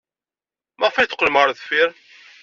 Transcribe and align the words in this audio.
Maɣef 0.79 0.95
ay 0.97 1.07
teqqlem 1.07 1.37
ɣer 1.39 1.49
deffir? 1.51 1.89